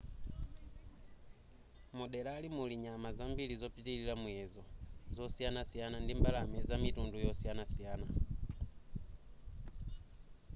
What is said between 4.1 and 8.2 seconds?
muyezo zosiyanasiyana ndi mbalame zamitundu yosiyanasiyana